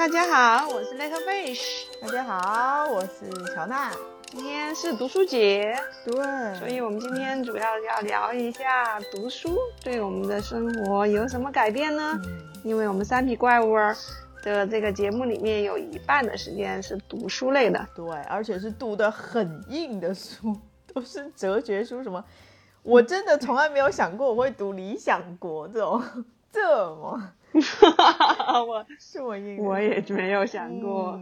[0.00, 1.60] 大家好，我是 Little Fish。
[2.00, 3.92] 大家好，我是乔娜。
[4.28, 5.76] 今天是读书节，
[6.06, 6.14] 对，
[6.58, 12.18] 所以我们今天主要要聊一下读书对我们的生活有什么改变呢？
[12.64, 13.76] 因为我们三匹怪物
[14.42, 20.56] 的这个节目里面有一半的时间是读书类的，对，而且是读的很硬的书，
[20.94, 22.02] 都是哲学书。
[22.02, 22.24] 什么？
[22.82, 26.02] 我真的从来没有想过我会读《理想国》这种
[26.52, 27.32] 这么。
[28.66, 31.20] 我 是我应，我也没有想过，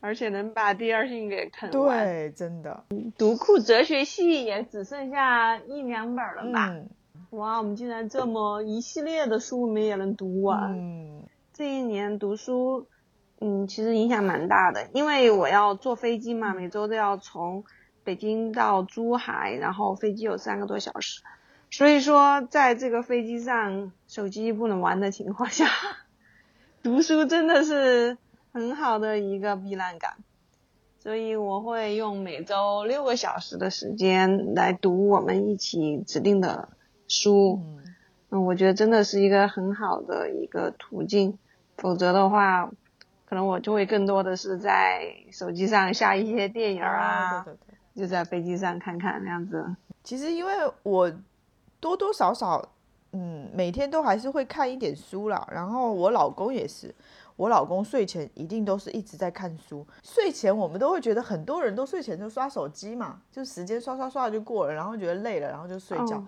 [0.00, 2.84] 而且能把第二性给啃完，对，真的。
[3.16, 6.74] 读库哲学系也只剩下一两本了吧？
[7.30, 10.72] 哇，我们竟然这么一系列的书，我们也能读完。
[10.76, 11.22] 嗯，
[11.54, 12.86] 这一年读书，
[13.40, 17.64] 嗯，其实影响蛮大的，因为我要坐飞机嘛，每周都要从
[18.04, 21.22] 北京到珠海，然后飞机有三个多小时。
[21.70, 25.68] 所以说，在这个飞机上手机不能玩的情况下，
[26.82, 28.18] 读书真的是
[28.52, 30.16] 很好的一个避难感。
[30.98, 36.68] 所以我会用每周六个小时的时间来读我们一起指定的
[37.06, 37.62] 书。
[38.30, 41.38] 嗯，我觉得真的是一个很好的一个途径。
[41.76, 42.70] 否则的话，
[43.24, 47.58] 可能我就会更多的是在手机上下一些电影啊，对对
[47.94, 49.76] 对，就在飞机上看看那样子。
[50.02, 51.10] 其实因为我。
[51.80, 52.62] 多多少少，
[53.12, 55.48] 嗯，每天都还是会看一点书啦。
[55.50, 56.94] 然后我老公也是，
[57.36, 59.84] 我老公睡前一定都是一直在看书。
[60.02, 66.22] 睡前我们都会觉得很多人都睡前就刷手机嘛，就时间刷刷刷就过了，然后觉得累了，然后就睡觉。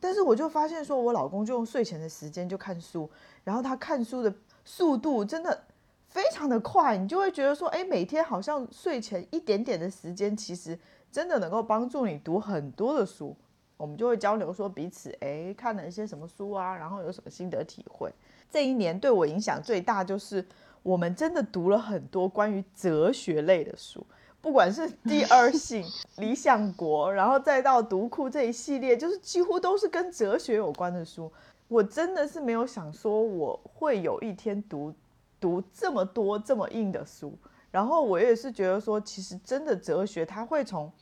[0.00, 3.08] 但是我就发现说，我老公就用睡前的时间就看书，
[3.42, 5.64] 然后他看书的速度真的
[6.08, 10.78] 非常的快，你就会觉得说，哎，每天好像睡前一点点的时间，其实
[11.10, 13.34] 真的能够帮助你读很多的书。
[13.76, 18.12] 我们就会交流说彼此哎看了一些什么书啊，然后有什么心得体会。
[18.50, 20.46] 这一年对我影响最大就是
[20.82, 24.06] 我们真的读了很多关于哲学类的书，
[24.40, 25.84] 不管是第 二性、
[26.18, 31.30] 理想国，然后再到读库这一系列，就是几乎都是跟哲学有关的书。
[31.66, 34.94] 我真的是没有想说我会有一天读
[35.40, 37.36] 读这么多这么硬的书，
[37.72, 40.92] 然后我也是觉得说，其实真的哲学它会从。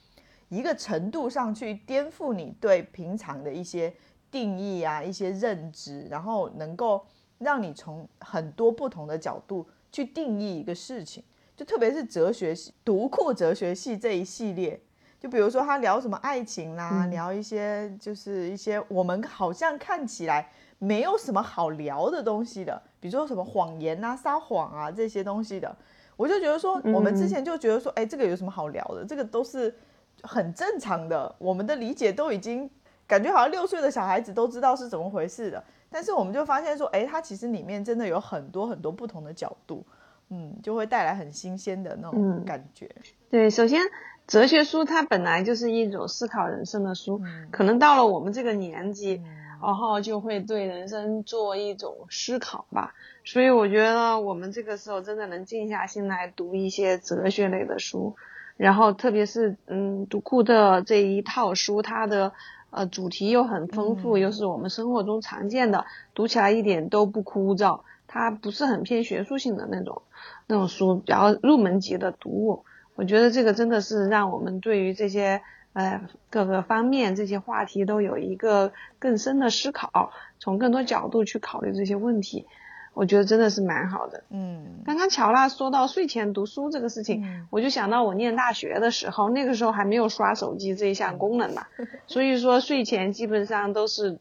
[0.53, 3.91] 一个程度上去颠覆你对平常的一些
[4.31, 7.03] 定义啊，一些认知，然后能够
[7.39, 11.25] 让你从很多不同的角度去定义一个事情。
[11.57, 14.79] 就特别是哲学系读库哲学系这一系列，
[15.19, 25.75] 就比如说他聊什么爱情啦，聊一些就是一些我们好像看起来没有什么好聊的东西的，比如说什么谎言啊、撒谎啊这些东西的，
[26.15, 29.03] 我就觉得说，我们之前就觉得说，哎，这个有什么好聊的？
[29.03, 29.75] 这个都是。
[30.23, 32.71] 很正常的，我们的理解都已经
[33.07, 39.85] 感觉好像六岁的小孩子都知道是怎么回事的，但是我们就发现说，哎，它其实里面真的有很多很多不同的角度，
[40.31, 42.89] 嗯，就会带来很新鲜的那种感觉。
[43.29, 43.81] 对，首先
[44.27, 49.21] 哲学书它本来就是一种思考人生的书，可能到了我们这个年纪，
[49.61, 52.95] 然后就会对人生做一种思考吧。
[53.25, 58.17] 所以我觉得我们这个时候真的能静下心来读一些哲学类的书。
[58.57, 62.33] 然后，特别是嗯，读库的这一套书，它的
[62.71, 67.81] 呃主题又很丰富，又是我们生活中常见的，读起来一点都不枯燥。
[68.07, 70.03] 它不是很偏学术性的那种
[70.47, 72.65] 那种书，比较入门级的读物。
[72.95, 75.41] 我觉得这个真的是让我们对于这些
[75.73, 82.47] 呃各个方面这些话题都有一个更深的思考，从更多角度去考虑这些问题。
[82.95, 84.23] 我觉得真的是蛮好的。
[84.31, 91.67] 嗯，刚刚乔娜说到睡前读书这个事情，我就想到我念大学的时候，那个时候还没有刷手机这一项功能嘛，
[92.07, 94.19] 所以说睡前基本上都是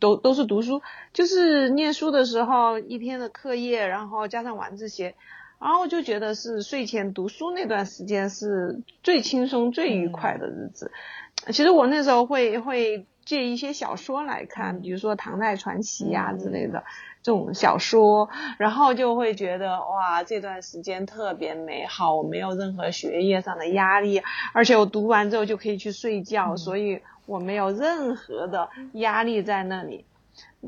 [0.00, 0.80] 都都是读书，
[1.12, 5.12] 就是念书的时候一天的课业，然后加上晚自习，
[5.60, 10.90] 然后就觉得是睡前读书那段时间是最轻松最愉快的日子。
[11.48, 16.84] 其实我那时候会会借一些小说来看，比如说唐代传奇呀之类的。
[17.24, 18.28] 这种小说，
[18.58, 24.22] 然后就会觉得哇，这段时间特别美好，我没有任何学业上的压力，
[24.52, 30.04] 而且我读完之后就可以去睡觉，所以我没有任何的压力在那里。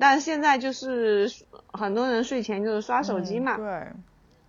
[0.00, 1.30] 但现在就是
[1.72, 3.92] 很多人睡前就是刷手机嘛，对，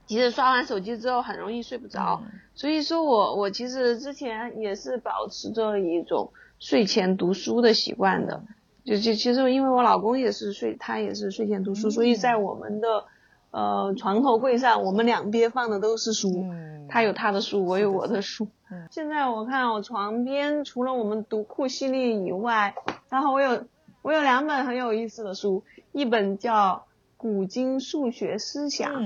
[0.06, 2.24] 其实刷完手机之后很容易睡不着，
[2.56, 8.44] 所以说我我其实之前也是保持着一种睡前读书的习惯的。
[8.88, 13.04] 就就其实因为我老公也是睡，他也是睡前读书，所以在我们的
[13.52, 16.46] 呃床头柜上，我们两边放的都是书，
[16.88, 18.48] 他有他的书，我有我的书。
[18.90, 22.76] 现在我看我床边除了我们读库系列以外，
[23.10, 23.66] 然后我有
[24.02, 26.54] 我有两本很有意思的书，一本叫
[27.18, 29.04] 《古今数学思想》，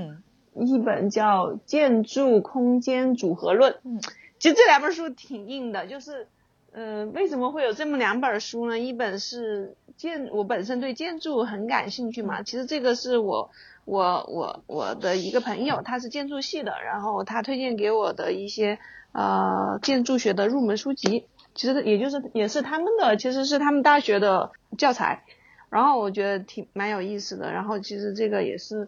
[0.54, 3.74] 一本叫《建筑空间组合论》。
[3.83, 4.00] 嗯，
[4.38, 6.28] 其实这两本书挺硬的，就是，
[6.73, 8.79] 嗯，为什么会有这么两本书呢？
[8.79, 12.44] 一本是建，我本身对建筑很感兴趣嘛。
[12.44, 13.51] 其实这个是我，
[13.83, 18.79] 我，我，我的一个朋友，他是建筑系的，然后他推荐给我的一些
[19.12, 21.25] 呃建筑学的入门书籍。
[21.53, 25.25] 其实也就是也是他们的，其实是他们大学的教材，
[25.69, 27.51] 然后我觉得挺蛮有意思的。
[27.51, 28.88] 然后其实这个也是，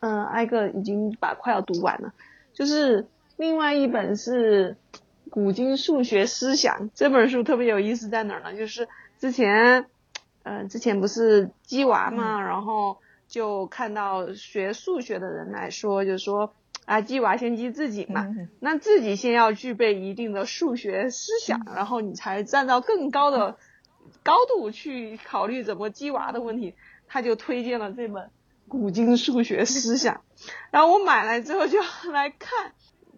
[0.00, 2.12] 嗯，挨个已经把快要读完了。
[2.52, 3.06] 就是
[3.36, 4.72] 另外一本是
[5.30, 8.56] 《古今数学思想》这本书特别有意思在哪儿呢？
[8.56, 8.88] 就是
[9.18, 9.86] 之前，
[10.42, 12.98] 嗯，之前不是鸡娃嘛，然后
[13.28, 16.52] 就看到学数学的人来说，就说。
[16.84, 23.58] 啊，鸡娃先鸡自己嘛，那自己先要具备一定的数学思想，然后你才站到更高的
[24.22, 26.74] 高度去考虑怎么鸡娃的问题。
[27.06, 28.24] 他就推荐了这本
[28.68, 30.14] 《古今数学思想》，
[30.72, 31.78] 然后我买来之后就
[32.10, 32.72] 来看，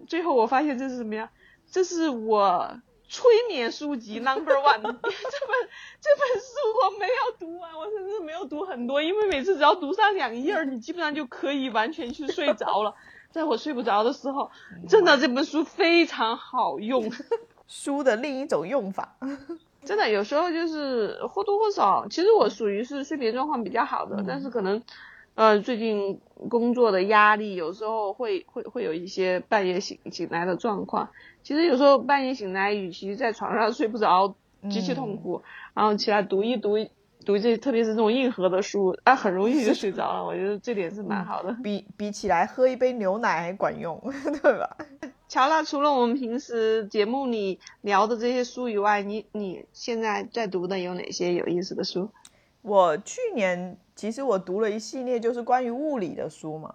[0.09, 1.31] 最后我发现这是什么呀？
[1.71, 4.83] 这是我催眠书籍 number one。
[4.83, 12.95] 这本这本书我没有读完，我甚至没有读很多，因为每次只要读上两页，你基本上就可以完全去睡着了。
[13.31, 14.51] 在我睡不着的时候，
[14.89, 17.11] 真的这本书非常好用。
[17.69, 19.15] 书的另一种用法，
[19.85, 22.05] 真的有时候就是或多或少。
[22.11, 24.83] 其实我属于是睡眠状况比较好的，但是可能，
[25.35, 31.11] 呃，最近工作的压力有时候会会会有一些半夜醒醒来的状况。
[31.43, 34.35] 其实有时候半夜醒来，与其在床上睡不着，
[34.71, 35.43] 极其痛苦，
[35.75, 36.77] 然后起来读一读。
[37.23, 40.25] 读这特别是这种硬核的书啊，很容易就睡着了。
[40.25, 44.03] 我觉得这点是蛮好的，比比起来喝一杯牛奶还管用，
[44.43, 44.75] 对吧？
[45.29, 52.09] 乔娜，除了我们平时节目里聊的这些书以外，你你现在在读的有哪些有意思的书？
[52.63, 56.75] 我去年其实我读了一系列就是关于物理的书嘛。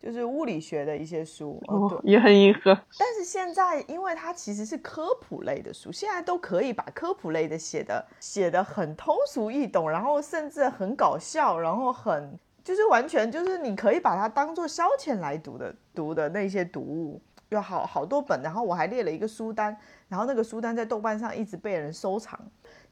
[0.00, 2.72] 就是物理学的一些书，哦，也很硬核。
[2.96, 18.40] 但是现在，因为它其实是科普类的书，现在都可以把科普类的写的写的很通俗易懂，然后甚至很搞笑，然后很就是完全就是你可以把它当做消遣来读的读的那些读物，有好好多本。
[18.40, 19.76] 然后我还列了一个书单，
[20.06, 22.38] 然后那个书单在豆瓣上一直被人收藏，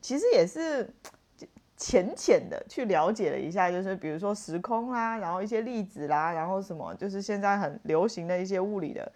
[0.00, 0.92] 其实也是。
[1.76, 9.12] 浅浅的去了解了一下，就是比如说时空啦，然后一些粒子啦，然后什么，就是现在很流行的一些物理的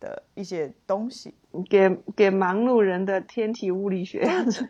[0.00, 1.34] 的一些东西，
[1.70, 4.20] 给给忙碌人的天体物理学。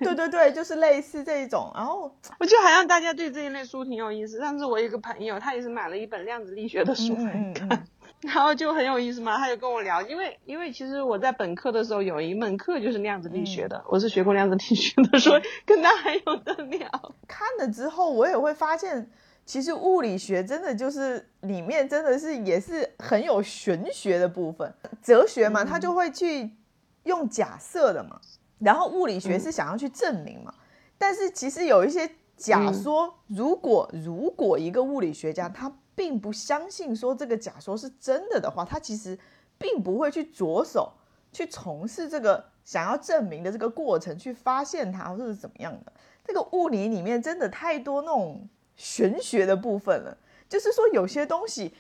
[0.01, 1.73] 对对对，就是类似这一种。
[1.75, 2.03] 然后
[2.39, 4.39] 我觉得好像大家对这一类书挺有意思。
[4.39, 7.85] 上次我有个朋友，他也是买了一本量子力学的书来看。
[8.27, 16.89] 然后就很有意思嘛，他就跟我聊，因为因为其实我在本科的时候有一门课就是量子力学的，我是学过量子力学的，所以跟他还有的聊。
[17.29, 19.11] 看了之后，我也会发现，
[19.45, 24.73] 其实物理学真的就是里面真的是也是很有玄学的部分。
[25.03, 26.51] 哲学嘛，他就会去
[27.03, 28.19] 用假设的嘛，
[28.59, 30.55] 然后物理学是想要去证明嘛。
[30.97, 35.71] 但是其实有一些假说，如果如果一个物理学家他。
[35.95, 39.19] 并不相信说这个假说是真的的话，他其实
[39.59, 40.93] 并不会去着手
[41.33, 45.93] 去从事这个想要证明的这个过程，去发现它或者是怎么样的。
[46.25, 50.17] 这个物理里面真的太多那种玄学的部分了，
[50.49, 51.75] 就是说有些东西，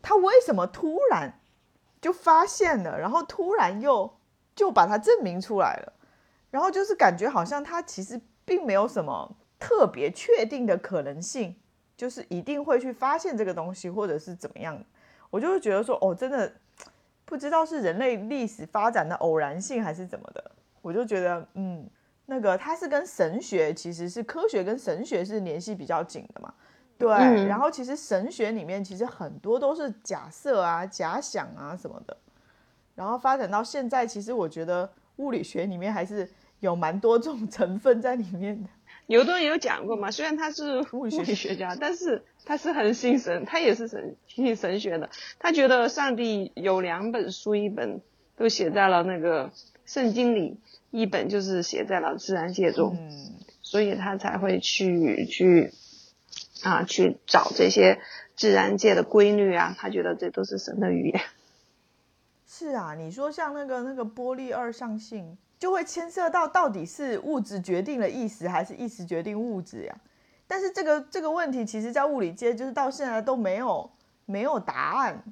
[0.00, 1.38] 它为什么突然
[2.00, 4.16] 就发现了，然后突然又
[4.56, 5.92] 就把它证明出来了，
[6.50, 11.56] 然后就是感觉好像它其实并没有什么特别确定的可能性。
[11.96, 14.82] 就是一定会去发现这个东西，或者是怎么样，
[15.30, 16.52] 我就会觉得说，哦，真的
[17.24, 21.88] 不知道是人类历史发展的偶然性还是怎么的，我就觉得，嗯，
[22.26, 26.52] 那个它是跟神学，其实是科学跟神学是联系比较紧的嘛，
[26.98, 27.08] 对。
[27.46, 32.16] 然后其实神学里面其实很多都是假设啊、假想啊什么的，
[32.94, 36.28] 然后发展到现在，其实我觉得物理学里面还是
[36.60, 38.68] 有蛮多种 成分在里面的。
[39.06, 40.10] 牛顿有讲过嘛？
[40.10, 45.10] 虽然他是物理学家，但是他是很信神，他也是神信神学的。
[45.38, 48.00] 他觉得上帝有两本书，一本
[48.36, 49.50] 都写在了那个
[49.84, 50.56] 圣经里，
[50.90, 55.72] 一本就是写在了自然界中，嗯所以他才会去去
[56.62, 58.00] 啊去找这些
[58.36, 59.74] 自然界的规律啊。
[59.76, 61.20] 他觉得这都是神的语言。
[62.46, 65.36] 是啊，你说像那个那个波粒二象性。
[65.62, 69.96] 就会牵涉到到底是物质决定了意识，还是意识决定物质呀？
[70.44, 73.88] 但是这个这个问题，其实在物理界就是到现在都没有
[74.26, 75.22] 没有答案，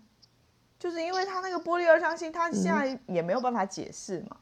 [0.79, 4.37] 就是因为他那个波粒二象性，他现在也没有办法解释嘛。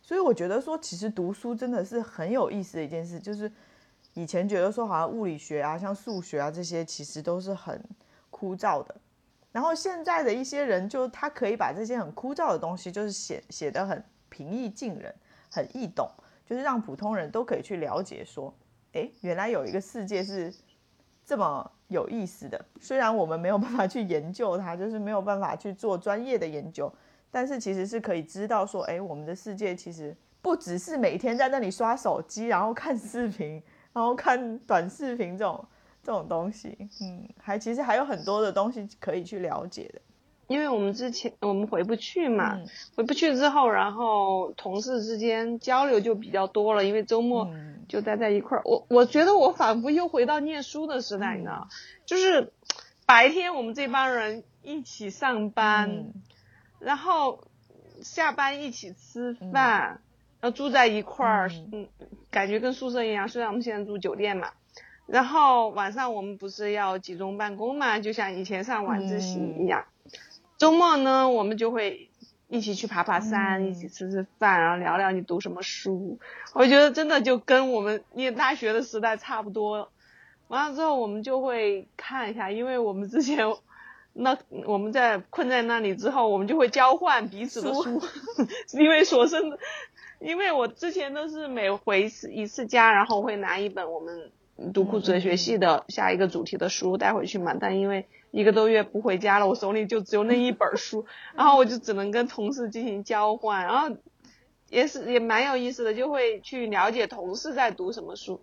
[0.00, 3.20] 所以我觉得说，其实读书真的是很有意思的一件事。
[3.20, 3.52] 就是
[4.14, 7.78] 以前觉得说，好像物理学啊，像数学啊这些，其实都是很
[8.30, 8.94] 枯燥的。
[9.52, 15.14] 然后现在的一些人，就他可以把这些很枯燥的东西，就是写写得很平易近人，
[15.50, 16.10] 很易懂，
[16.44, 18.54] 就是让普通人都可以去了解，说，
[18.92, 20.52] 哎，原来有一个世界是
[21.24, 22.64] 这么有意思的。
[22.80, 26.92] 虽然我们没有办法去研究它，就是没有办法去做专业的研究，
[27.30, 33.62] 但是其实是可以知道说，哎，我们的世界其实不只是每天在那里刷手机，然后看视频，
[33.92, 35.64] 然后看短视频这种。
[36.02, 40.00] 这种东西，嗯，还其实还有很多的东西可以去了解的，
[40.48, 42.60] 因为我们之前我们回不去嘛，
[42.94, 47.50] 回不去之后，然后同事之间交流就比较多了，因为周末
[47.88, 48.62] 就待在一块儿。
[48.64, 51.68] 我我觉得我仿佛又回到念书的时代，你知道，
[52.04, 52.52] 就是
[53.06, 56.12] 白天我们这帮人一起上班，
[56.78, 57.40] 然后
[58.02, 60.00] 下班一起吃饭，
[60.40, 61.88] 然后住在一块儿，嗯，
[62.30, 63.28] 感觉跟宿舍一样。
[63.28, 64.50] 虽然我们现在住酒店嘛。
[65.06, 69.84] 然后晚上我们不是要集中办公嘛，就像以前上晚自习一样。
[70.58, 72.08] 周末呢，我们就会
[72.48, 76.18] 一起去爬爬山，一起吃吃饭，然后聊聊你读什么书。
[76.54, 79.90] 我觉得真的就跟我们念大学的时代差不多。
[80.48, 83.46] 完了之后，我们就会看一下，因为我们之前
[84.12, 88.00] 那我们在困在那里之后，我们就会交换彼此的书，
[88.78, 89.58] 因为所剩的，
[90.20, 94.30] 因为我之前都是每回一次一次家，然后会拿一本我们。
[94.72, 103.96] 读库哲学系的下一个主题的书带回去嘛，但因为一个多月不回家了，我手里就只有那一本书， 然后我就只能跟同事进行交换，然后
[104.70, 108.40] 也是也蛮有意思的，就会去了解同事在读什么书。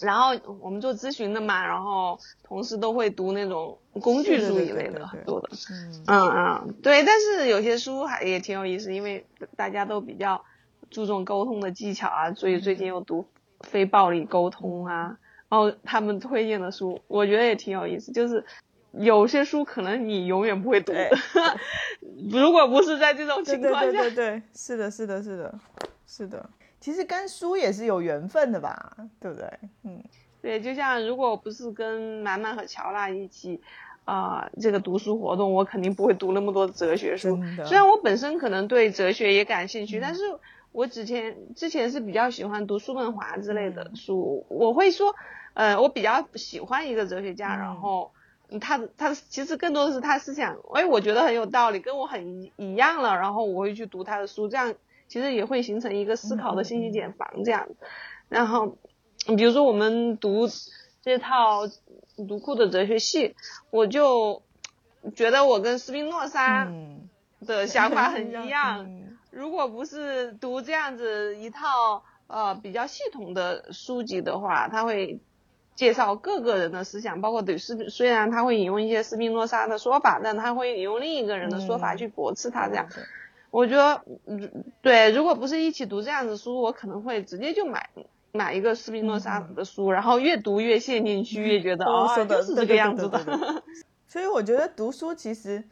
[0.00, 5.48] 然后我们做咨询的嘛，然后同事都会读那种工具书一类的很多的，
[6.06, 10.44] 嗯嗯对，但是有些书还也挺有意思，因为大家都比较
[10.88, 13.26] 注重沟通的技巧啊，所以最近又读。
[13.60, 18.12] 非暴力沟通啊，然后他们推荐的书，我觉得也挺有意思。
[18.12, 18.44] 就是
[18.92, 21.10] 有些书可能你永远不会读的，
[22.30, 25.58] 如果不是在这种情况下，对对对对，是的，是的，是的，
[26.06, 26.48] 是的。
[26.80, 29.50] 其实跟书也是有缘分的吧，对不对？
[29.82, 30.02] 嗯，
[30.40, 33.60] 对，就像如果不是跟满满和乔娜一起
[34.04, 37.38] 啊这个读书活动，我肯定不会读那么多哲学书。
[37.66, 40.22] 虽然我本身可能对哲学也感兴趣，但是。
[40.78, 45.12] 我之前之前是比较喜欢读叔本华之类的书，我会说，
[45.54, 48.12] 呃，我比较喜欢一个哲学家，然后
[48.60, 54.72] 他他其实更多的是他思想，哎，我觉得很有道理，跟我很一样了，然后我会去读他的书，这样
[55.08, 57.66] 其实也会形成一个思考的信息茧房这样。
[58.28, 58.76] 然后，
[59.36, 60.48] 比如说我们读
[61.02, 61.62] 这套
[62.28, 63.34] 读库的哲学系，
[63.70, 64.42] 我就
[65.16, 66.70] 觉得我跟斯宾诺莎
[67.44, 68.88] 的想法很一样。
[69.30, 75.20] 如果不是读这样子一套呃比较系统的书籍的话，他会
[75.74, 82.88] 介绍各个人的思想，包括对斯虽然他会引用一些斯宾诺莎的说法，但他会引用另一个人的说法去驳斥他这样。
[83.50, 84.02] 我觉得，
[84.82, 87.90] 对，如果不是一起读这样子书，我可能会直接就买
[88.32, 93.62] 买一个斯宾诺莎的书，然后越读越陷进去，越觉得哦就是这个样子的。
[94.06, 95.64] 所以我觉得读书其实。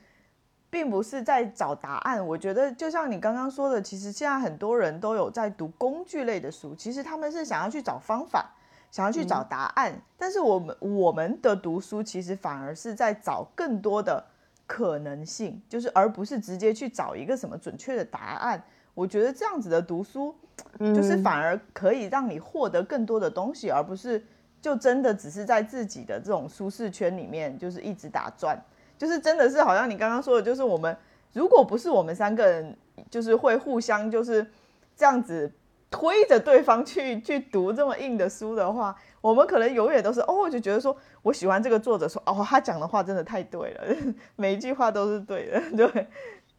[0.68, 8.50] 并不是在找答案，我觉得就像你刚刚说的，其实现在很多人都有在读工具类的书，其实他们是想要去找方法，
[8.90, 9.94] 想要去找答案。
[10.18, 14.22] 但是我们我们的读书其实反而是在找更多的
[14.66, 18.62] 可能性，就是而不是直接去找一个什么准确的答案。
[18.92, 20.34] 我觉得这样子的读书，
[20.78, 24.24] 就是反而可以让你获得更多的东西，而不是
[24.60, 28.58] 就真的只是在自己的这种舒适圈里面，就是一直打转。
[28.98, 30.96] 就是真的是好像你刚刚说的，就是我们
[31.32, 32.76] 如果不是我们三个人，
[33.10, 34.46] 就是会互相就是
[34.96, 35.52] 这样子
[35.90, 43.84] 推着对方去去读这么硬的书的话，我们可能永远都是哦，就觉得说我喜欢这个作者，说哦他讲的话真的太对了，
[44.36, 46.06] 每一句话都是对的，对，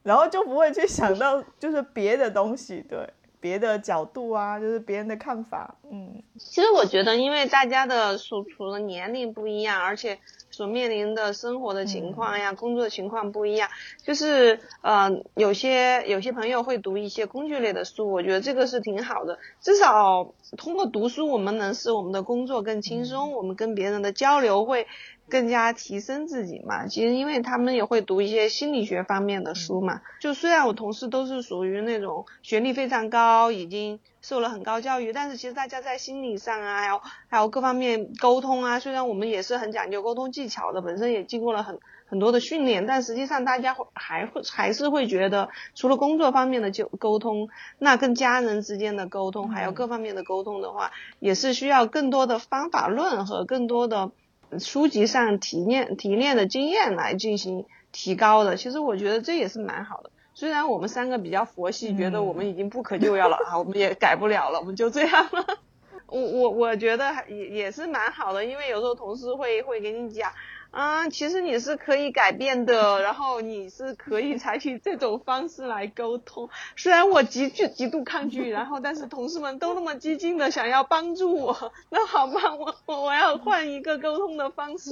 [0.03, 3.09] 然后就不会去想到就是别的东西，对。
[3.39, 10.17] 别的角度啊，就是别人的看法，嗯，其实我觉得，因为大家的所处的年龄不一样，而且
[10.57, 13.69] 所面临的生活的情况呀、工作情况不一样，
[14.03, 24.87] 就是呃，有些有些朋友会读一些工具类的书，我觉得这个是挺好的，至少通过读书，我们能使我们的工作更轻松，我们跟别人的交流会。
[25.29, 29.99] 更加提升自己嘛，其实因为他们也会读一些心理学方面的书嘛。
[30.21, 47.47] 就虽然我同事都是属于那种学历非常高，已经受了很高教育，但是其实大家在心理上啊，还有还有各方面沟通啊，虽然我们也是很讲究沟通技巧的，本身也经过了很很多的训练，但实际上大家会还会还是会觉得，除了工作方面的就沟通，
[47.79, 54.11] 那跟家人之间的沟通，还有各方面的沟通的话，也是需要更多的方法论和更多的。
[54.59, 58.55] 书籍上提炼提炼的经验来进行提高的。
[58.55, 60.09] 其实我觉得这也是蛮好的。
[60.37, 65.57] 虽然我们三个比较佛系，觉得我们已经不可救药了啊，我们也改不了了，我们就这样了。
[66.05, 70.31] 我我我觉得也也是蛮好的，因为有时候同事会会给你讲。
[70.69, 76.49] 啊，其实你是可以改变的，然后你是可以采取这种方式来沟通。
[76.75, 84.91] 虽然我极具极度抗拒，然后但是同事们都那么激进的想要帮助我，那好吧，我我我要换一个沟通的方式。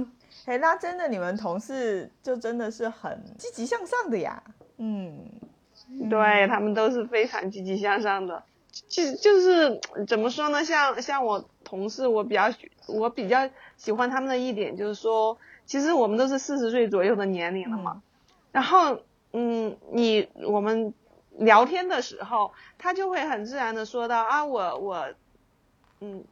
[0.44, 4.42] 哎，那真的你们同事就真的是很积极向上的呀。
[4.84, 8.42] 嗯，对他们都是非常积极向上的。
[8.88, 10.64] 其实就是怎么说呢？
[10.64, 12.52] 像像我同事，我比较
[12.88, 18.02] 我比较喜欢他们的一点就是说，其实我们都是四十岁左右的年龄了嘛。
[18.50, 18.98] 然后，
[19.32, 20.92] 嗯，你我们
[21.38, 25.06] 聊天的时候，他就会很自然的说到啊，我我，
[26.00, 26.24] 嗯，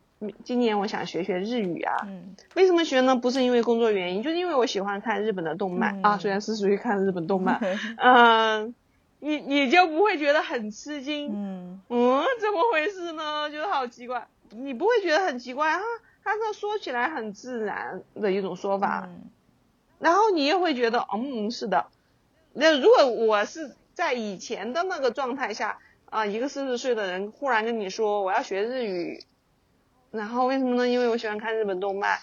[0.45, 1.97] 今年我想学学日语啊。
[2.07, 2.35] 嗯。
[2.55, 3.17] 为什么学呢？
[3.17, 6.19] 不是因为工作原因，就是因为我喜欢看日本的动漫啊。
[6.19, 7.61] 虽然是属于看日本动漫，
[7.99, 8.75] 嗯。
[9.23, 13.51] 你你就不会觉得很吃惊，嗯嗯，怎么回事呢？
[13.51, 15.79] 觉得好奇怪，你不会觉得很奇怪啊？
[16.25, 19.11] 他这说起来很自然的一种说法，
[19.99, 21.89] 然后你也会觉得，嗯，是的。
[22.55, 29.23] 那如果我是在以前的那个状态下啊，一个四十岁的人忽然跟你说我要学日语，
[30.11, 30.89] 然后为什么呢？
[30.89, 32.19] 因为我喜欢看日本动漫，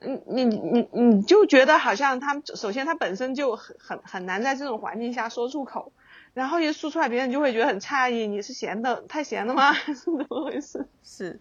[0.00, 5.92] 嗯，你你你就觉得好像他首先他本身就很很很难在这种环境下说出口。
[6.34, 9.74] 然后一说出来，别人就会觉得很诧异，你是闲的太闲了吗？
[9.84, 10.86] 是怎么回事？
[11.04, 11.38] 是，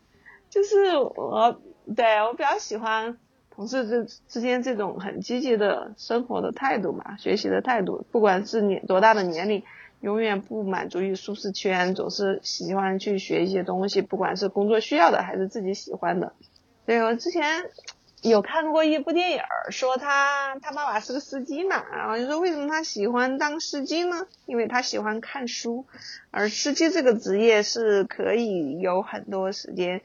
[0.49, 1.61] 就是我
[1.95, 3.17] 对我比较喜欢
[3.55, 9.63] 同事之之间这种很积极的生活的态度嘛，学习的态度，不管是年多大的年龄，
[10.01, 16.33] 永远不满足于舒适圈，总是喜欢去学一些东西，不管是工作需要的还是自己喜欢的。
[16.85, 17.69] 对我之前。
[18.23, 19.39] 有看过一部电影，
[19.71, 24.27] 说他他爸爸是个司机嘛，然后就说为什么他喜欢当司机呢？
[24.45, 25.87] 因为他喜欢看书，
[26.29, 30.01] 而司机这个职业是可以有很多时间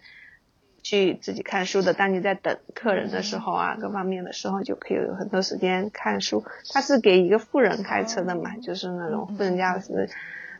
[0.86, 1.92] 去自己看书的。
[1.92, 6.44] 当你在等客人的时候啊，各方面的时候就可以有很多时间看书。
[6.72, 10.08] 他是给一个富人开车的嘛，就是那种富人家的，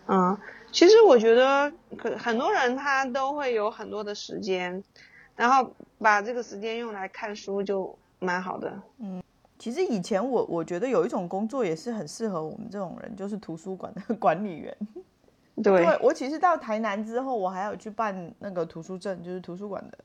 [0.08, 0.36] 嗯，
[0.72, 4.82] 其实我觉得可很多人他都会有很多的时间。
[5.36, 8.72] 然后把这个时间用来看书就蛮好的。
[8.98, 9.22] 嗯，
[9.58, 14.76] 其实以前我我觉得有一种工作也是很适合我们这种人，就是图书馆的管理员。
[15.62, 19.98] 对，我其实到台南之后，我还有去办那个图书证，就是图书馆的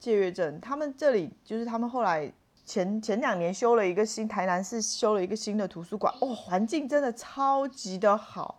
[0.00, 0.60] 借阅证。
[0.60, 2.32] 他们这里就是他们后来
[2.66, 8.58] 前前两年修了一个新台南市修了一个新的图书馆，哦，环境真的超级的好，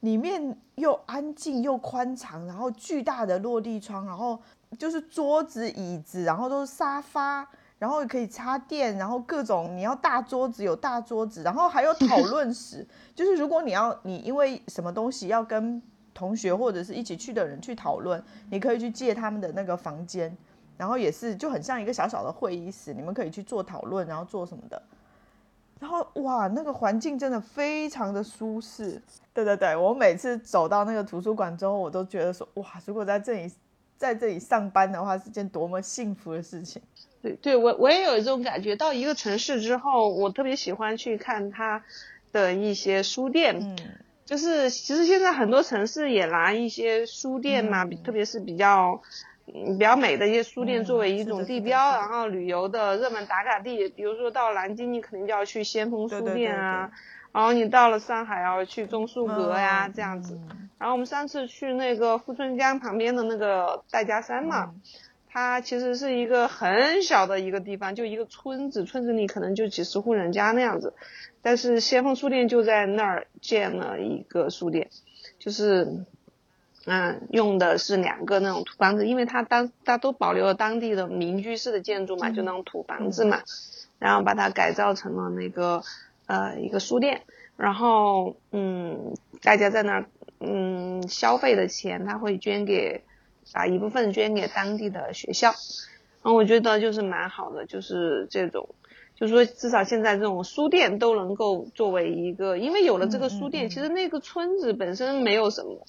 [0.00, 4.38] 里面又安静又宽敞，然后巨大的落地窗，然后。
[4.78, 7.44] 就是桌子、椅子，然后都是沙发，
[7.80, 15.82] 然后可以插电，然后各种你要大桌子有大桌子，然后还有讨论室，就是如果你要你因为什么东西要跟
[16.14, 20.32] 同学或者是一起去的人去讨论，你可以去借他们的那个房间，
[20.80, 24.82] 然后也是就很像一个小小的会议室，你们可以去做讨论，然后做什么的，
[25.78, 29.02] 然后哇，那个环境真的非常的舒适。
[29.34, 33.52] 对对对，我每次走到那个图书馆之后，我都觉得说哇，如果在这里。
[34.00, 36.80] 在这里上班的话是件多么幸福的事情。
[37.20, 38.74] 对，对我我也有这种感觉。
[38.74, 41.84] 到一个城市之后，我特别喜欢去看它
[42.32, 43.58] 的一些书店。
[43.60, 43.76] 嗯，
[44.24, 49.02] 就是其实现在很多城市也拿一些书店嘛，特别是比较
[49.50, 53.88] 比较美的一些书店作为一种地标，然后旅游的热门打卡地。
[53.88, 56.90] 比如说到南京，你肯定就要去先锋书店啊。
[57.32, 60.38] 然后你到了上海要去钟书阁呀，这样子。
[60.78, 64.74] 然后我们上次去那个富春江旁边的那个戴家山嘛，
[65.28, 70.94] 它其实是一个很小的一个地方，就一个村子，村子里可能就几十户人家那样子。
[71.40, 74.88] 但是先锋书店就在那儿建了一个书店，
[75.38, 76.04] 就是，
[76.90, 83.42] 嗯，用的是两个那种土房子，因为它当它都保留了当地的民居式的建筑嘛，就那种土房子嘛，
[83.98, 85.82] 然后把它改造成了那个。
[86.26, 87.22] 呃，一个书店，
[87.56, 90.06] 然后嗯，大家在那儿
[90.38, 93.02] 嗯消费的钱，他会捐给，
[93.52, 95.52] 把一部分捐给当地的学校，
[96.22, 98.68] 嗯，我觉得就是蛮好的，就是这种，
[99.16, 105.84] 就是说至少现在这种书店都能够作为一个，因为有了这个书店，其实那个村子本身没有什么，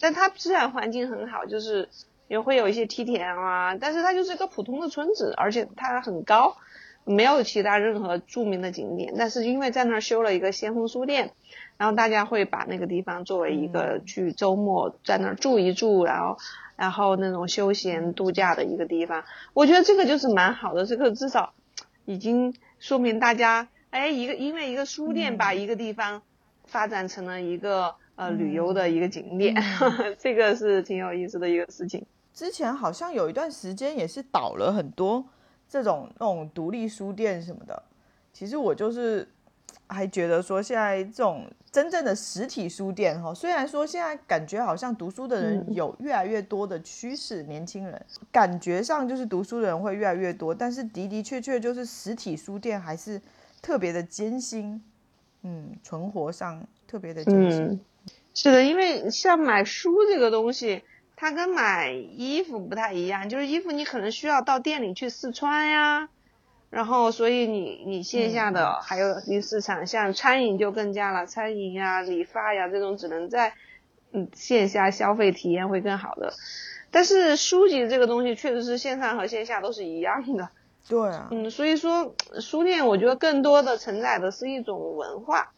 [0.00, 1.88] 但它自然环境很好，就是
[2.26, 6.56] 也会有一些梯田啊，但是它就是一个普通的村子，而且它很高。
[7.04, 11.32] 没有其他任何著名的景点，但是因为在那儿修了一个先锋书店，
[11.78, 16.36] 然后大家会把那个地方作为一个去周末在那儿住一住，然后
[16.76, 19.24] 然后那种休闲度假的一个地方。
[19.54, 21.54] 我觉得这个就是蛮好的，这个至少
[22.04, 26.22] 已经说明大家，哎，一个因为一个书店把一个地方
[26.66, 29.54] 发展成了一个呃旅游的一个景点，
[30.18, 32.04] 这个是挺有意思的一个事情。
[32.34, 35.24] 之前好像有一段时间也是倒了很多。
[35.68, 37.80] 这种那种独立书店什么的，
[38.32, 39.26] 其实我就是
[39.86, 53.22] 还觉得说，现在这种真正的实体书店哈，虽然说现在感觉好像读书的人有越来越多的趋势，年轻人感觉上就是读书的人会越来越多，但是的的确确就是实体书店还是
[53.62, 54.82] 特别的艰辛，
[55.42, 57.80] 嗯，存活上特别的艰辛。
[58.42, 60.82] 是的，因为像买书这个东西。
[61.22, 66.08] 它跟买衣服不太一样，就是衣服你可能需要到店里去试穿呀，
[66.70, 73.52] 然后所以你你线下的还有一市场，像餐饮就更加了，餐饮呀、理发呀这种只能在
[74.12, 76.32] 嗯线下消费体验会更好的，
[76.90, 80.48] 但是书籍这个东西确实是线上和线下都是一样的，
[80.88, 85.52] 对啊，嗯，所以说书店我觉得更多的承载的是一种文化。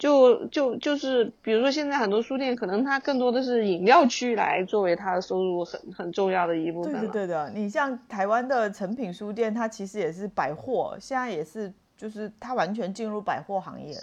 [0.00, 6.92] 就就就是，比如说现在很多书店，可能它更多的是饮料区来作为它的收入很很重要的一部分。
[6.92, 14.02] 对对对的，你像台湾的成品书店，它其实也是百货，现在也是就是它完全进入百货行业了。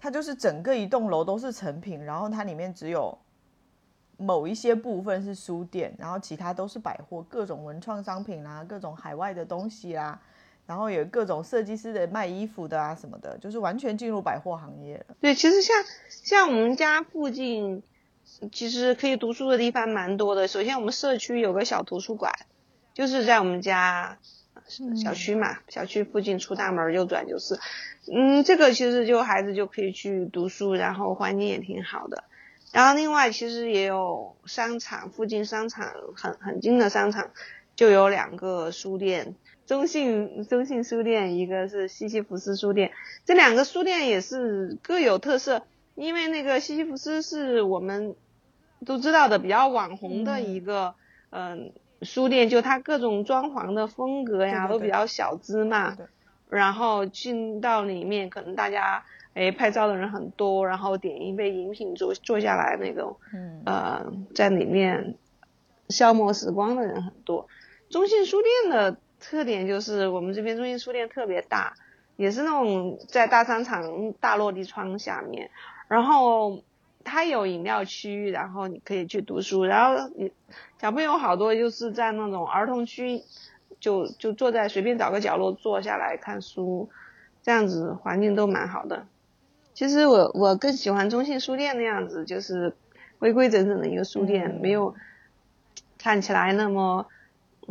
[0.00, 3.16] 它就是整个一栋楼都是成品，然后它里面只有
[4.16, 10.20] 某一些部分是书店，然后其他都是百货，各种文创商品啦，各种海外的东西啦。
[10.70, 15.16] 然后有各种设计师的卖衣服的啊什么的，就是完全进入百货行业了。
[15.20, 15.76] 对，其实像
[16.08, 17.82] 像我们家附近，
[18.52, 20.46] 其实可以读书的地方蛮多的。
[20.46, 22.32] 首先，我们社区有个小图书馆，
[22.94, 24.18] 就是在我们家
[25.02, 27.58] 小区嘛，小区附近出大门右转就是。
[28.06, 32.22] 嗯，这个其实就孩子就可以去读书，然后环境也挺好的。
[32.70, 37.30] 然后另外，其实也有商场，附近商场很很近的商场
[37.74, 39.34] 就有两个书店。
[39.70, 42.90] 中信中信书店，一个是西西弗斯书店，
[43.24, 45.62] 这两个书店也是各有特色。
[45.94, 48.16] 因为那个西西弗斯是我们
[48.84, 50.96] 都知道的比较网红的一个
[51.30, 51.70] 嗯
[52.02, 55.96] 书店，就它各种装潢的风格呀都比较小资嘛。
[56.48, 59.04] 然后进到里面，可能大家
[59.34, 65.14] 哎拍照的人很多，然后点一杯饮品坐坐下来那种，嗯呃在里面
[65.88, 67.46] 消磨时光的人很多。
[67.88, 68.96] 中信书店的。
[69.20, 71.74] 特点就是我们这边中心书店特别大，
[72.16, 75.50] 也是那种在大商场大落地窗下面，
[75.88, 76.62] 然后
[77.04, 80.32] 它有饮料区，然后你可以去读书，然后你
[80.80, 83.22] 小朋友好多就是在那种儿童区，
[83.78, 86.88] 就就坐在随便找个角落坐下来看书，
[87.42, 89.06] 这样子环境都蛮好的。
[89.74, 92.74] 其实我我更喜欢中信书店那样子，就是
[93.18, 94.94] 规规整整的一个书店，没有
[95.98, 97.06] 看起来那么。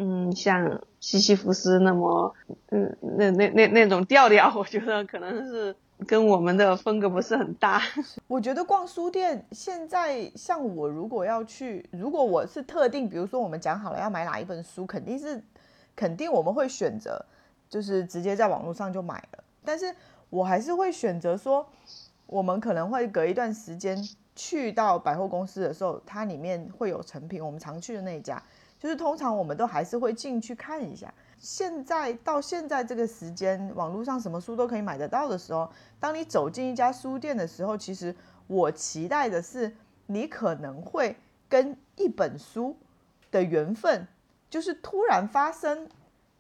[0.02, 2.34] 嗯，像西西弗斯那么，
[2.70, 5.76] 嗯，那那那那种调调，我觉得可能是
[6.08, 7.82] 跟我们的风格不是很搭。
[8.26, 15.44] 我觉得逛书店，现在像我如果要去，如果我是特定，比如说我们讲好了要买哪一本书，肯定是
[15.98, 17.26] 肯定我们会选择，
[17.70, 19.44] 就是直接在网络上就买了。
[19.66, 19.94] 但是
[20.30, 21.68] 我还是会选择说，
[22.26, 24.02] 我们可能会隔一段时间
[24.34, 28.42] 去到百货公司的时候，它里面会有成品，我们常去的那一家。
[28.80, 31.14] 就是通常我们都还是会进去看一下。
[31.38, 38.16] 现在到现在这个时间，网络上什么书都可以买得到的时候，当你走进一家书店的时候，其实
[38.48, 39.76] 我期待的是
[40.08, 41.18] 你可能会
[41.50, 42.78] 跟一本书
[43.32, 44.08] 的缘分，
[44.50, 45.90] 就是突然发生，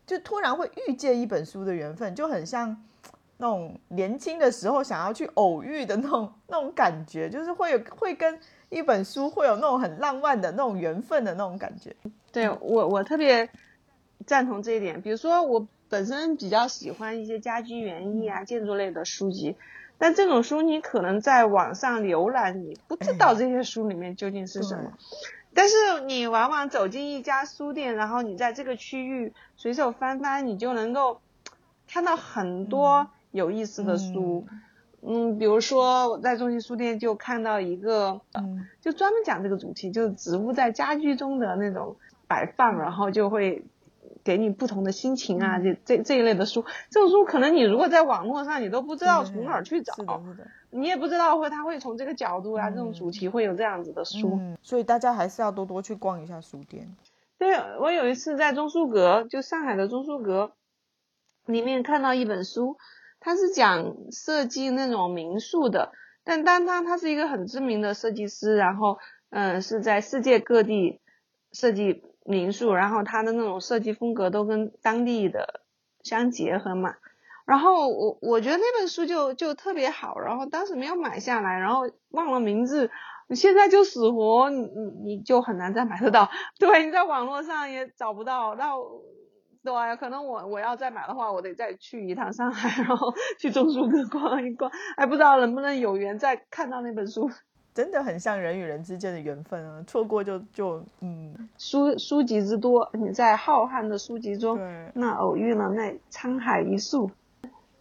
[0.07, 2.81] 就突然会遇见一本书的缘分，就很像
[3.37, 8.39] 那种年轻的时候想要去偶遇的那种那种感觉，就是会有会跟。
[8.69, 11.95] 一本书会有那种很浪漫的那种缘分的那种感觉，
[12.31, 13.49] 对我我特别
[14.25, 15.01] 赞同这一点。
[15.01, 19.55] 比如说我本身比较喜欢一些家居园艺啊、建筑类的书籍，
[19.97, 24.93] 但这种书你可能在网上浏览，你不知道这些书里面究竟是什么。
[25.51, 31.21] 但是你往往走进一家书店，然后你在这个区域随手翻翻，你就能够
[31.87, 34.45] 看到很多有意思的书。
[34.51, 34.61] 嗯，
[35.39, 41.95] 比如说我在中心书店就看到一个，嗯，就专门讲这个主题，就是植物在家居中的那种
[42.27, 43.63] 摆放，然后就会
[44.23, 49.93] 给你不同的心情啊，这这这一类的书，这种书可能你如果在网络上你都不知道从哪儿去找，
[50.69, 56.95] 你也不知道会他会从这个角度啊，这种主题会有这样子的书，所以大家还是要多多去逛一下书店。
[57.37, 60.51] 对，我有一次在中书阁，就上海的中书阁。
[61.45, 62.77] 里面看到一本书，
[63.29, 65.91] 他是讲设计那种民宿的，
[66.23, 68.97] 但当他他是一个很知名的设计师，然后
[69.29, 70.99] 嗯是在世界各地
[71.51, 75.61] 设计民宿，然后他的那种设计风格都跟当地的
[76.01, 76.95] 相结合嘛。
[77.45, 82.89] 然后我我觉得那本书就就特别好，然后当时没有买下来，然后忘了名字，
[83.35, 88.73] 现在就死活你你你就很难再买得到， 对，你在网络上也找不到，那
[89.63, 97.29] 对，可能我我要再买的话，我得再去一趟上海， 然后去钟书阁逛一逛，还不知道能不能有缘再看到那本书。
[97.71, 104.59] 真的很像人与人之间的缘分啊，错过就就嗯，书书籍之多，你在浩瀚的书籍中，
[104.95, 107.09] 那偶遇了那沧海一粟。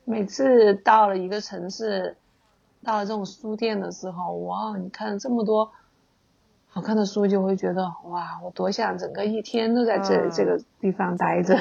[0.04, 2.16] 每次到了一个城市，
[2.84, 5.72] 到了这种书店的时候，哇，你看这么多
[6.68, 11.56] 好看的书，就会觉得哇，我多想整个一天都在这这个地方待着。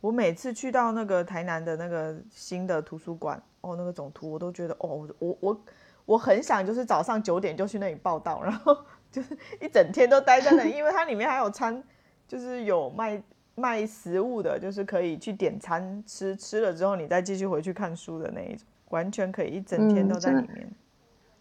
[0.00, 5.60] 我每次去到那个台南的那个新的图书馆，哦，那个总图，我都觉得哦，我我
[6.06, 8.76] 我很想就是早上九点就去那里报道，然后
[9.10, 11.82] 就是一整天都待在那里，因为它里面还有餐，
[12.26, 13.22] 就是有卖。
[13.56, 20.72] 卖食物的，就是可以去点餐吃，吃了之后你再继续回去看书的那一种，完全可以一整天都在里面。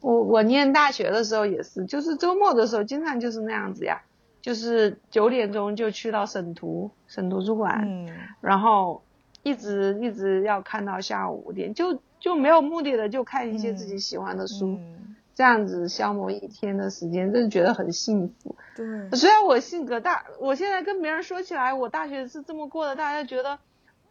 [0.01, 4.01] 我我念大学的时候也是，就是周末的时候经常就是那样子呀，
[4.41, 8.07] 就是九点钟就去到省图省图书馆，
[8.41, 9.01] 然后
[9.43, 14.79] 一直一直要看到下午五点，就就没有目的的就看一些自己喜欢的书。
[15.35, 18.57] 这样子消磨一天的时间，真的觉得很幸福。
[18.75, 23.57] 对，虽然我性格大，我现在跟别人说起来，我大学是这么过的，大家觉得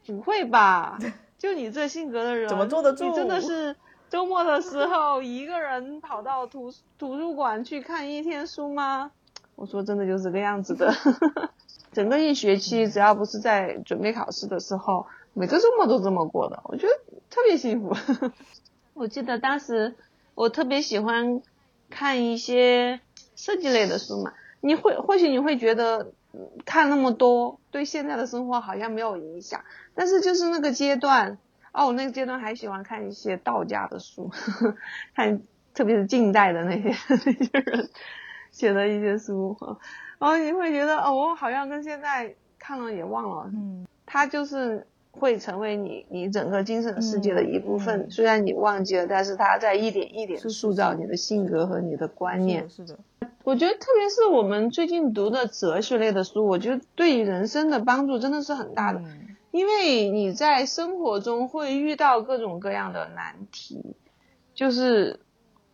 [0.07, 0.99] 不会吧？
[1.37, 3.05] 就你这性格的人，怎么坐得住？
[3.05, 3.77] 你真的是
[4.11, 9.11] 周末的时候一个人跑到图图书馆去看一天书吗？
[9.55, 10.95] 我说真的就是这个样子的。
[11.93, 16.93] 整个一学期，只要不是在准备考试的时候，每个周末都这么过的，我觉得
[17.31, 17.95] 特别幸福。
[18.95, 19.95] 我记得当时。
[20.35, 21.43] 我特别喜欢
[21.91, 23.01] 看一些
[23.35, 26.13] 设计类的书嘛，你会或许你会觉得
[26.65, 29.65] 看那么多对现在的生活好像没有影响，
[29.97, 31.39] 但是就是那个阶段，
[31.79, 34.77] 哦，我那个阶段还喜欢看一些道家的书，呵呵
[35.15, 35.41] 看
[35.73, 37.89] 特别是近代的那些 那些人
[38.51, 39.57] 写的一些书，
[40.19, 44.87] 然后你会觉得哦，我好像跟现在看了也忘了，嗯，它就是。
[45.11, 52.69] 会成为你你整个精神世界的一部分，虽然你忘记了，但是它在一点一点塑造你的性格和你的观念。
[52.71, 52.97] 是的，
[53.43, 59.03] 我觉得特别是我们最近读的哲学类的书，我觉得对于人生的帮助真的是很大的，
[59.51, 63.97] 因为你在生活中会遇到各种各样的难题，
[64.55, 65.21] 就是，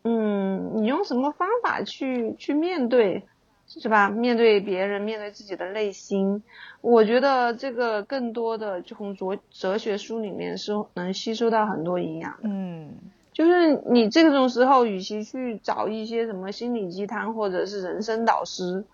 [0.02, 3.24] 嗯，你用什么方法去去面对？
[3.66, 4.10] 是吧？
[4.10, 6.42] 面对别人，面对自己的内心，
[6.82, 12.40] 我觉得这个更多的从哲哲学书里面是能吸收到很多营养的。
[12.42, 12.90] 嗯，
[13.32, 18.84] 就是你这种时候，与其去找一些什么心理鸡汤或者是人生导师，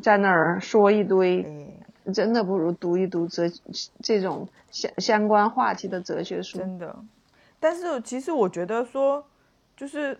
[0.00, 1.44] 在那儿说一堆，
[2.12, 3.50] 真的不如读一读哲
[4.02, 6.58] 这种相相关话题的哲学书。
[6.58, 6.94] 真的，
[7.58, 9.24] 但是其实我觉得说，
[9.76, 10.18] 就是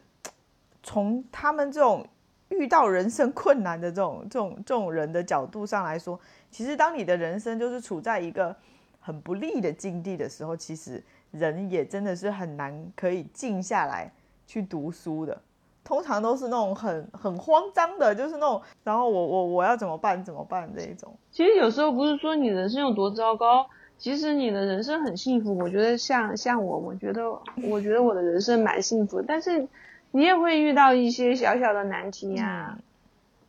[0.83, 2.07] 从他们这种。
[2.51, 6.19] 遇到人生困难的这种、这种、这种人的角度上来说，
[6.51, 8.55] 其实当你的人生就是处在一个
[8.99, 14.13] 很不利的境地的时候，其实人也真的是很难可以静下来
[14.49, 15.41] 去读书的。
[15.85, 20.25] 通常都是那种很很慌张的，就是那种，然后我我我要怎么办？
[20.25, 21.15] 怎么办这一种。
[21.31, 23.67] 其实有时候不是说你人生有多糟糕，
[23.99, 25.57] 其实你的人生很幸福。
[25.59, 27.31] 我觉得像像我，我觉得
[27.69, 29.69] 我觉得我的人生蛮幸福，但是。
[30.13, 32.77] 你也会遇到一些小小的难题呀，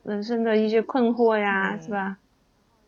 [0.03, 2.17] 人生的一些困惑呀，是吧？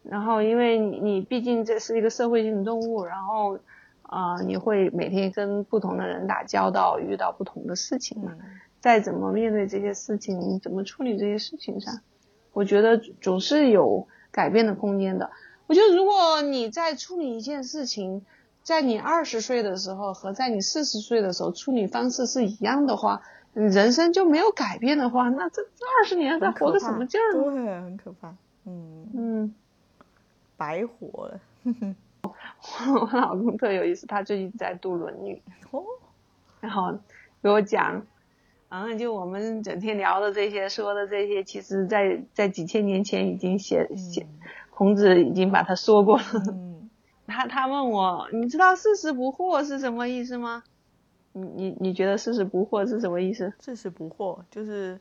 [0.03, 3.57] 然后，因为你你毕竟这是一个社会性动物，然后
[4.03, 8.33] 啊，你会每天跟不同的人打交道，遇到不同的事情嘛。
[8.83, 12.01] 再怎么面对这些事情，怎么处理这些事情上，
[12.51, 15.31] 我觉得总是有改变的空间的。
[15.67, 18.25] 我觉得，如果你在处理一件事情，
[18.61, 23.21] 在你二十岁的时候和在你四十岁的时候处理方式是一样的话。
[23.53, 27.31] 人生就没有改变的话，那这这二十年在活个什么劲儿？
[27.33, 28.35] 对，很可怕。
[28.65, 29.55] 嗯嗯，
[30.57, 31.39] 白活了。
[32.95, 35.39] 我老公特有意思，他最近在读《论语》，
[35.77, 35.85] 哦，
[36.61, 36.97] 然后
[37.43, 38.07] 给我讲，
[38.75, 44.25] 嗯，就我们整天聊的这些，说的这些，其实在在几千年前已经写写，
[44.71, 46.23] 孔子已经把它说过了。
[46.47, 46.89] 嗯，
[47.27, 50.63] 他他问我，你知道“四十不惑”是什么意思吗？
[51.33, 53.53] 你你你觉得四十不惑是什么意思？
[53.59, 54.99] 四十不惑就是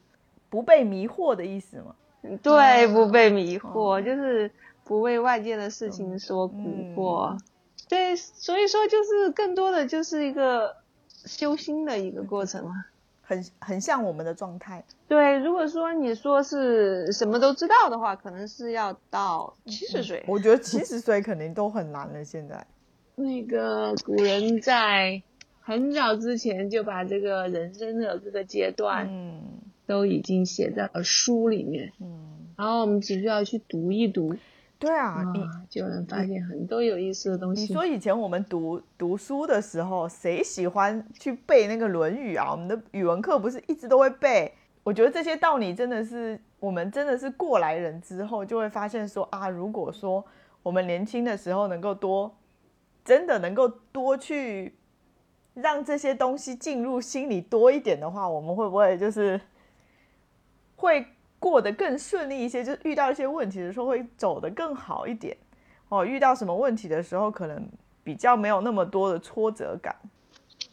[0.51, 1.95] 不被迷惑的意思吗？
[2.43, 4.51] 对，不被迷惑就是
[4.85, 7.39] 不为外界的事情所蛊惑。
[7.89, 12.85] 对，所以说就是更多的就是一个修心的一个过程嘛，
[13.23, 14.85] 很很像我们的状态。
[15.09, 20.23] 对，如果说你说是什么都知道的话，可能是要到七十岁。
[20.27, 22.25] 我觉得七十岁肯定都很难了。
[22.25, 22.67] 现在，
[23.17, 25.23] 那个古人在
[25.61, 29.43] 很早之前就把这个人生的这个阶段，嗯，
[29.87, 34.35] 都已经写在了书里面，嗯，然后我们只需要去读一读。
[34.83, 37.63] 对啊，你就能发现很多有意思的东西。
[37.63, 42.51] 你说以前我们读读书的时候，谁喜欢去背那个《论语》啊？
[42.51, 44.53] 我们的语文课不是一直都会背。
[44.83, 50.25] 我觉得这些道理真的是我们真的是过来人之后就会发现说啊，如果说
[50.65, 52.35] 我们年轻的时候能够多，
[53.05, 54.75] 真的能够多去
[55.55, 59.41] 让这些东西进入心里多一点的话，我们会不会就是
[60.75, 61.07] 会？
[61.43, 65.37] 过得更顺利一些，就是遇到一些问题的时候会走得更好一点
[65.89, 66.05] 哦。
[66.05, 67.69] 遇到什么问题的时候，可能
[68.05, 69.93] 比较没有那么多的挫折感。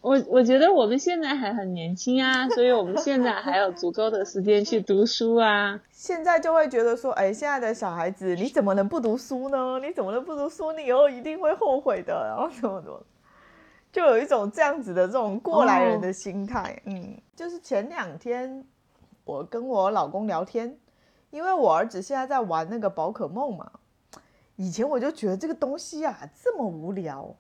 [0.02, 5.82] 我我觉得我们现在还很年轻啊，所以我们现在还有足够的时间去读书啊。
[5.92, 9.80] 现在就会觉得说，哎，现在的小孩子，你怎么能不读书呢？
[9.80, 10.72] 你怎么能不读书？
[10.74, 12.14] 你以后一定会后悔的。
[12.28, 13.04] 然后怎么怎么，
[13.92, 16.80] 就有一种这样子的这种过来人的心态。
[16.86, 18.64] 嗯，就是前两天。
[19.30, 20.76] 我跟我老公聊天，
[21.30, 23.72] 因为我儿子现在在玩那个宝可梦嘛。
[24.56, 27.32] 以前我就觉得这个东西啊这么无聊，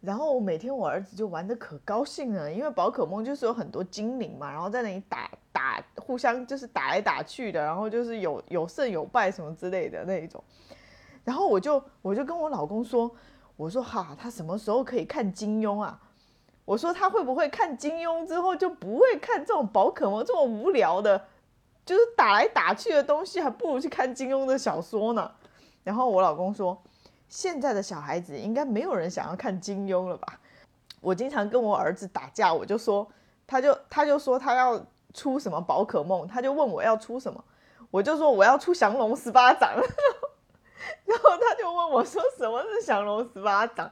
[0.00, 10.42] 然后每天我儿子就玩的可高兴了，因为宝可梦就是有很多精灵嘛，然后在那里打打，互相就是打来打去的，然后就是有有胜有败什么之类的那一种。
[11.22, 13.08] 然后我就我就跟我老公说，
[13.54, 16.02] 我说哈，他什么时候可以看金庸啊？
[16.64, 21.24] 我说他会不会看金庸之后就不会看这种宝可梦这么无聊的？
[21.86, 25.30] 就是打来打去的东西，还不如去看金庸的小说呢。
[25.84, 26.76] 然后我老公说，
[27.28, 30.40] 现在的小孩子应该没有人想要看金庸了吧？
[31.00, 33.06] 我经常跟我儿子打架，我就说，
[33.46, 37.44] 他就他就说他要出什么宝可梦，他就问我要出什么，
[37.92, 39.70] 我就说我要出降龙十八掌，
[41.06, 43.88] 然后他就问我说什么是降龙十八掌，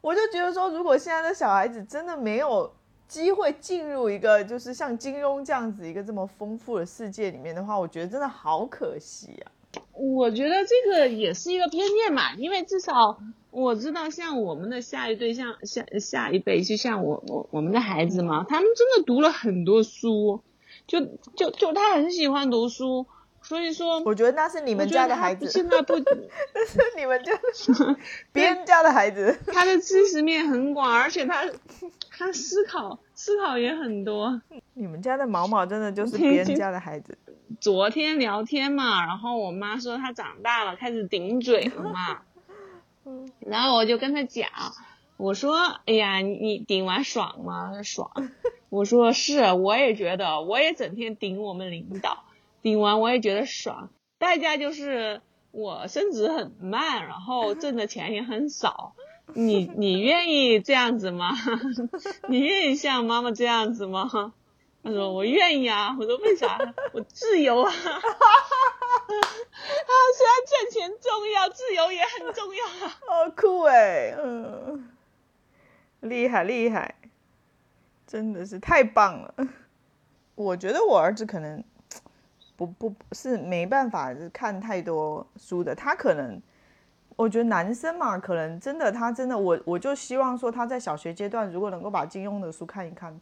[0.00, 2.74] 我就觉得说，如果现在的小孩子真的没有。
[3.08, 9.50] 机会进入一个就是像金庸这样子一个这么丰富的世界里面的话，我觉得真的好可惜啊。
[9.92, 13.18] 我觉得这个也是一个偏见嘛，因为至少
[13.50, 20.42] 我知道，像我们的下一对，像下下一辈，就像我我我们的孩子嘛，他们真的读了很多书，
[20.86, 21.00] 就
[21.34, 23.06] 就就他很喜欢读书。
[23.48, 25.48] 所以说，我觉得 那是你们家的孩子。
[25.48, 27.96] 现在不，那是你们家的
[28.30, 29.38] 别人家的孩子。
[29.46, 31.44] 他的知识面很广，而且他
[32.10, 34.42] 他思考思考也很多。
[34.74, 37.16] 你们家的毛毛真的就是别人家的孩子。
[37.58, 42.18] 昨天聊天嘛，然后我妈说他长大了，开始顶嘴了嘛。
[43.40, 44.50] 然后我就跟他讲，
[45.16, 45.56] 我说
[45.88, 47.82] ：“哎呀，你你顶完爽吗？
[47.82, 48.10] 爽。
[48.68, 52.24] ”我说：“是，我也觉得，我也整天顶我们领导。”
[52.62, 58.94] 顶完我也觉得爽，代价就是我升职很慢，然后挣的钱也很少。
[59.34, 61.30] 你 你愿意这样子吗？
[62.28, 64.32] 你愿意像妈妈这样子吗？
[64.82, 65.96] 他说我愿意啊。
[65.98, 66.58] 我说为啥？
[66.92, 67.70] 我自由啊。
[67.70, 68.00] 啊，
[70.16, 72.98] 虽然挣钱重要，自由也很重要啊。
[73.06, 74.88] 好酷哎，嗯，
[76.00, 76.94] 厉害厉害，
[78.06, 79.34] 真的是太棒了。
[80.36, 81.62] 我觉得我儿子可能。
[82.66, 86.40] 不不是没办法看太多书的，他可能，
[87.16, 93.18] 我觉得男生嘛，可能真的他真的，我我就希望说他在小学阶段如果能够把金庸的书看一看，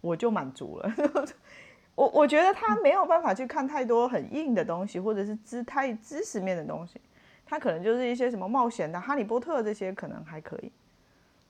[0.00, 0.92] 我就满足了。
[1.94, 7.00] 我我觉得他没有办法去看太多很硬的东西，或者是知太知识面的东西，
[7.46, 10.70] 他可能就是一些什么冒险的、哈利波特这些可能还可以。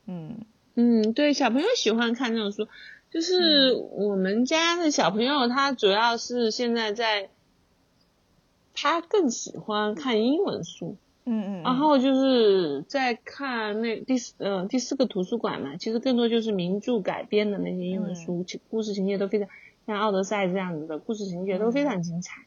[0.06, 0.38] 嗯
[0.76, 2.68] 嗯，对，小朋友喜欢看这种书。
[3.10, 7.30] 就是我们家的小朋友，他主要是现在在，
[8.74, 19.48] 他更喜欢看英文书，嗯嗯，然后就是在看那第四呃第四个图书馆嘛，其实更多就是名著改编的那些英文书，故事情节都非常
[19.86, 22.46] 像《奥德赛》这样子的故事情节都非常精彩。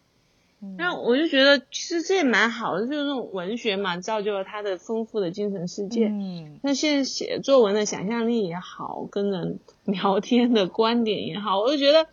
[0.77, 6.07] 那我就觉得，其实这也蛮好的，就是这种文学嘛，造就了他的丰富的精神世界。
[6.07, 12.07] 嗯，那现在写作文的想象力也好，跟人 聊天的观点也好，我就觉得，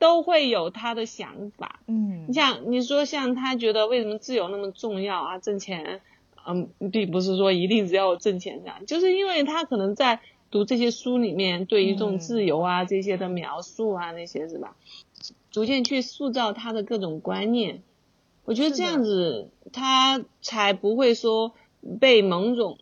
[0.00, 1.80] 都会有他的想法。
[1.86, 5.38] 嗯，你像你说，像他觉得为什么自由那么重要啊？
[5.38, 6.00] 挣钱，
[6.46, 10.20] 嗯，并不是说一定只要挣钱这样，就是因为他可能在
[10.50, 14.74] 读这些书里面，对于这种自由啊这些的描述啊那些是吧？
[15.50, 17.82] 逐渐去塑造他的各种观念，
[18.44, 21.52] 我觉得这样子他才不会说
[22.00, 22.78] 被某种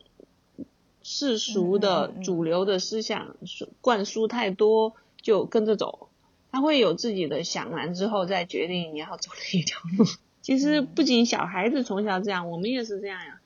[1.02, 3.36] 世俗的主流的思想
[3.80, 6.08] 灌输太多，就跟着走。
[6.50, 10.04] 他会有自己的想完之后再决定你要走哪一条路。
[10.40, 13.40] 其实不仅小孩子从小这样，我们也是这样呀。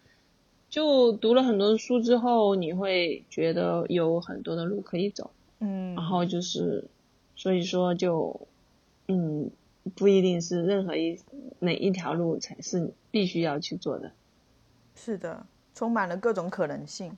[0.68, 5.30] 就读了很多书之后，你会觉得有很多的路可以走。
[5.58, 6.88] 嗯，然后就是，
[7.34, 8.46] 所以说就，
[9.10, 9.50] 嗯，
[9.96, 11.18] 不一定是任何一
[11.58, 14.12] 哪一条路才是必须要去做的。
[14.94, 17.16] 是的，充满了各种可能性，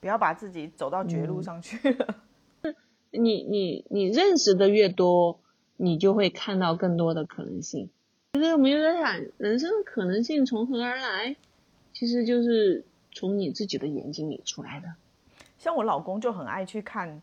[0.00, 2.16] 不要把自己走到绝路上去了。
[3.10, 5.38] 你你你认识的越多，
[5.76, 7.88] 你就会看到更多的可能性。
[8.34, 11.36] 其实我们有在想，人生的可能性从何而来？
[11.92, 14.94] 其实就是从你自己的眼睛里出来的。
[15.58, 17.22] 像我老公就很爱去看。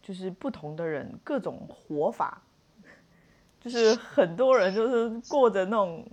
[0.00, 2.40] 就是不同的人各种活法，
[3.60, 6.06] 就是很多人就是过着那种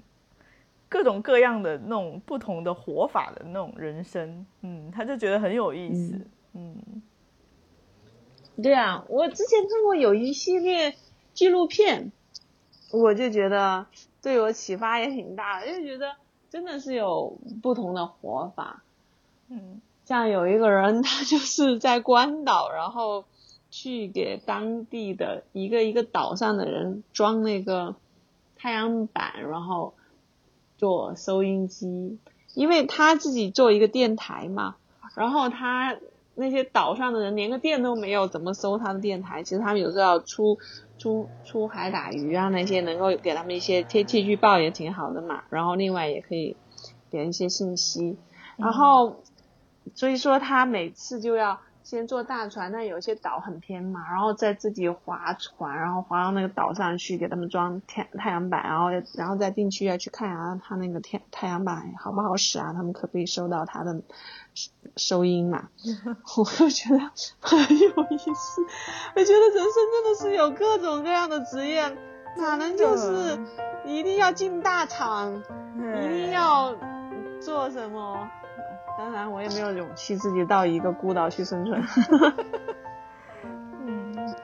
[0.89, 6.21] 各种各样的那种不同的活法的那种人生，嗯，他就觉得很有意思，
[6.53, 7.01] 嗯，
[8.61, 10.95] 对啊，我之前看过有一系列
[11.33, 12.11] 纪录片，
[12.91, 13.85] 我就觉得
[14.21, 16.15] 对我启发也挺大的，就觉得
[16.49, 18.83] 真的是有不同的活法，
[19.49, 23.25] 嗯，像有一个人他就是在关岛，然后。
[23.77, 27.97] 去给当地的一个一个岛上的人装那个
[28.55, 29.93] 太阳板，然后
[30.77, 32.17] 做收音机，
[32.53, 34.77] 因为他自己做一个电台嘛，
[35.17, 35.97] 然后他
[36.35, 39.43] 那些岛上的人连个电都没有，怎么收他的电台？
[39.43, 40.57] 其实他们有时候要出
[40.97, 45.43] 出出海打鱼啊，那些能够给他们一些天气预报也挺好的嘛。
[45.49, 46.55] 然后另外也可以
[47.11, 48.15] 给一些信息，
[48.55, 49.17] 然后
[49.95, 51.59] 所以说他每次就要。
[51.85, 62.73] 先坐大船，那有些岛很偏嘛，然后再自己划船，然后划到那个岛上去，给他们装太太阳板，然后然后再进去要去看啊，他那个天太阳板好不好使啊？
[62.73, 64.01] 他们可不可以收到他的
[64.97, 65.69] 收音嘛？
[66.37, 66.99] 我就觉得
[67.39, 68.61] 很有意思，
[69.15, 71.83] 我觉得人生真的是有各种各样的职业，
[72.35, 73.39] 哪能就是
[73.85, 75.39] 一定要进大厂，
[76.01, 76.75] 一定要
[77.45, 78.27] 做什么？
[78.97, 81.83] 当然，我也没有勇气自己到一个孤岛去生存。
[83.85, 84.35] 嗯，